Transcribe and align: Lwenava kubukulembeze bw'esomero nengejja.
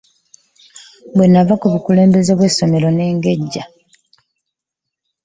Lwenava 1.15 1.53
kubukulembeze 1.61 2.31
bw'esomero 2.37 2.87
nengejja. 2.91 3.63